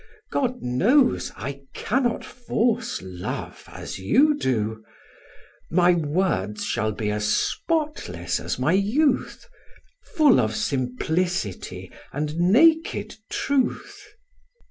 God 0.31 0.63
knows, 0.63 1.31
I 1.35 1.61
cannot 1.75 2.25
force 2.25 2.99
love 3.03 3.63
as 3.67 3.99
you 3.99 4.33
do: 4.35 4.83
My 5.69 5.93
words 5.93 6.63
shall 6.65 6.91
be 6.91 7.11
as 7.11 7.27
spotless 7.27 8.39
as 8.39 8.57
my 8.57 8.73
youth, 8.73 9.47
Full 10.15 10.39
of 10.39 10.55
simplicity 10.55 11.91
and 12.11 12.35
naked 12.39 13.17
truth. 13.29 14.15